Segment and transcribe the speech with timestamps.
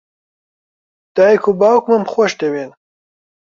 [1.15, 2.71] دایک و باوکمم خۆش دەوێن.